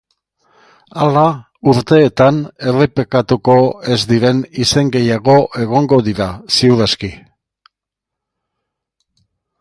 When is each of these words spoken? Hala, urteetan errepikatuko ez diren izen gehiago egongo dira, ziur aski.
Hala, 1.03 1.25
urteetan 1.73 2.39
errepikatuko 2.71 3.57
ez 3.97 3.99
diren 4.13 4.39
izen 4.65 4.89
gehiago 4.97 5.37
egongo 5.67 6.01
dira, 6.09 6.31
ziur 6.57 6.83
aski. 6.87 7.11